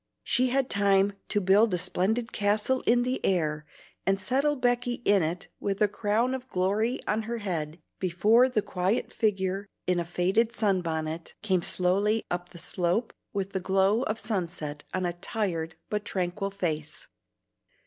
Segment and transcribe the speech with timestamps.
[0.23, 3.67] She had time to build a splendid castle in the air
[4.03, 8.63] and settle Becky in it with a crown of glory on her head, before the
[8.63, 14.19] quiet figure in a faded sunbonnet came slowly up the slope with the glow of
[14.19, 17.07] sunset on a tired but tranquil face.